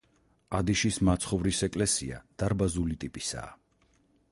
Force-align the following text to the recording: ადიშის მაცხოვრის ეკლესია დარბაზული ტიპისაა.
ადიშის 0.59 0.97
მაცხოვრის 1.09 1.59
ეკლესია 1.67 2.23
დარბაზული 2.45 2.99
ტიპისაა. 3.05 3.55